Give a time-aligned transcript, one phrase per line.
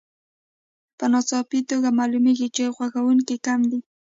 [0.97, 3.79] په ناڅاپي توګه معلومېږي چې غوښتونکي کم دي